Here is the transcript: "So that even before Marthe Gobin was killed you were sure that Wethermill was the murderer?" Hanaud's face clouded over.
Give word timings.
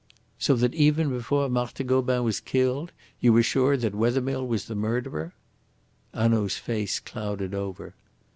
"So 0.39 0.55
that 0.55 0.73
even 0.73 1.09
before 1.11 1.47
Marthe 1.47 1.85
Gobin 1.85 2.23
was 2.23 2.39
killed 2.39 2.91
you 3.19 3.31
were 3.33 3.43
sure 3.43 3.77
that 3.77 3.93
Wethermill 3.93 4.47
was 4.47 4.65
the 4.65 4.73
murderer?" 4.73 5.35
Hanaud's 6.11 6.57
face 6.57 6.99
clouded 6.99 7.53
over. 7.53 7.93